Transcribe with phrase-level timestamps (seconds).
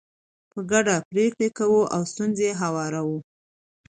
[0.51, 3.17] په ګډه پرېکړې کوو او ستونزې هواروو.